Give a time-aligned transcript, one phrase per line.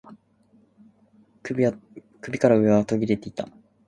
[1.43, 1.69] 首
[2.39, 3.47] から上は途切れていた